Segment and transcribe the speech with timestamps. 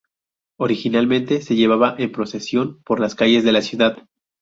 [0.59, 3.99] Originalmente se llevaba en procesión por las calles de la ciudad.